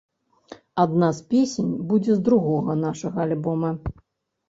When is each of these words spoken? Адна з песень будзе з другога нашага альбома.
Адна 0.83 1.09
з 1.19 1.27
песень 1.35 1.69
будзе 1.93 2.11
з 2.17 2.25
другога 2.31 2.71
нашага 2.85 3.19
альбома. 3.31 3.71